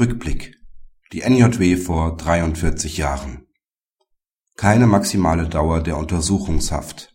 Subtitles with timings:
[0.00, 0.56] Rückblick.
[1.12, 3.46] Die NJW vor 43 Jahren.
[4.56, 7.14] Keine maximale Dauer der Untersuchungshaft.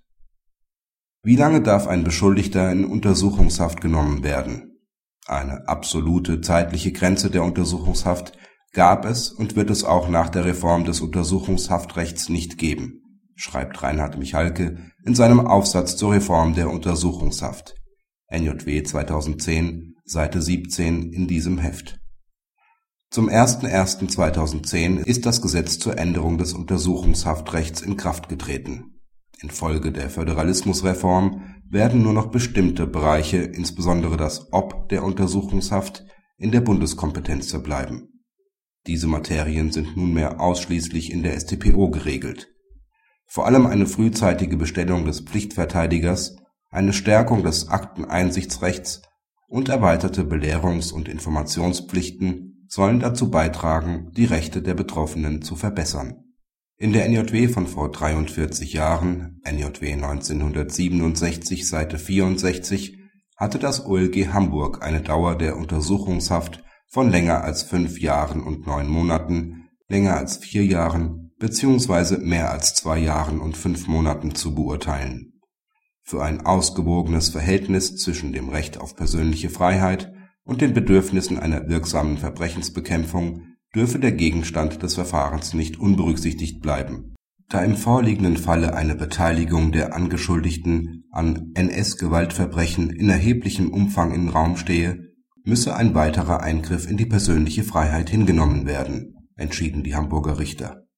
[1.22, 4.80] Wie lange darf ein Beschuldigter in Untersuchungshaft genommen werden?
[5.28, 8.38] Eine absolute zeitliche Grenze der Untersuchungshaft
[8.72, 13.02] gab es und wird es auch nach der Reform des Untersuchungshaftrechts nicht geben,
[13.36, 17.76] schreibt Reinhard Michalke in seinem Aufsatz zur Reform der Untersuchungshaft
[18.32, 22.00] (NJW 2010, Seite 17 in diesem Heft).
[23.12, 29.00] Zum 01.01.2010 ist das Gesetz zur Änderung des Untersuchungshaftrechts in Kraft getreten.
[29.42, 36.06] Infolge der Föderalismusreform werden nur noch bestimmte Bereiche, insbesondere das Ob der Untersuchungshaft,
[36.38, 38.22] in der Bundeskompetenz verbleiben.
[38.86, 42.54] Diese Materien sind nunmehr ausschließlich in der StPO geregelt.
[43.26, 46.36] Vor allem eine frühzeitige Bestellung des Pflichtverteidigers,
[46.70, 49.02] eine Stärkung des Akteneinsichtsrechts
[49.48, 56.24] und erweiterte Belehrungs und Informationspflichten sollen dazu beitragen, die Rechte der Betroffenen zu verbessern.
[56.78, 62.98] In der NJW von vor 43 Jahren (NJW 1967, Seite 64)
[63.36, 68.88] hatte das OLG Hamburg eine Dauer der Untersuchungshaft von länger als fünf Jahren und neun
[68.88, 72.18] Monaten, länger als vier Jahren bzw.
[72.18, 75.42] mehr als zwei Jahren und fünf Monaten zu beurteilen.
[76.04, 80.14] Für ein ausgewogenes Verhältnis zwischen dem Recht auf persönliche Freiheit
[80.50, 83.44] und den Bedürfnissen einer wirksamen Verbrechensbekämpfung
[83.76, 87.14] dürfe der Gegenstand des Verfahrens nicht unberücksichtigt bleiben.
[87.50, 94.58] Da im vorliegenden Falle eine Beteiligung der Angeschuldigten an NS-Gewaltverbrechen in erheblichem Umfang im Raum
[94.58, 95.14] stehe,
[95.46, 100.89] müsse ein weiterer Eingriff in die persönliche Freiheit hingenommen werden, entschieden die Hamburger Richter